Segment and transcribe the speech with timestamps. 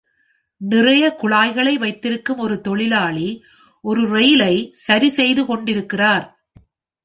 [0.61, 3.29] நிறைய குழாய்களை வைத்திருக்கும் ஒரு தொழிலாளி
[3.83, 4.55] ஒரு rail-ஐ
[4.87, 6.27] சரிசெய்துகொண்டிருக்கிறார்.